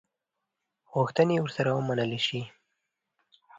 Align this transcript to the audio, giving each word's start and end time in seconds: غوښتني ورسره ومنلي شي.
غوښتني 0.93 1.37
ورسره 1.41 1.69
ومنلي 1.73 2.19
شي. 2.27 2.41